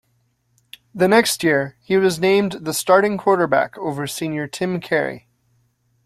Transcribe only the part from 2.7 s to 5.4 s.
starting quarterback over senior Tim Carey.